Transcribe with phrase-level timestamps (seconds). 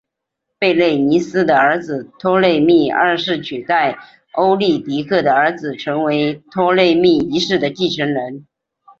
[0.57, 3.99] 贝勒尼基的儿子托勒密二世取代
[4.31, 8.47] 欧律狄刻的儿子成为托勒密一世的继承人。